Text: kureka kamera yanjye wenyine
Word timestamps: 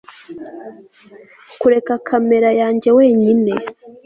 kureka 1.59 1.93
kamera 2.09 2.49
yanjye 2.61 2.89
wenyine 2.97 3.51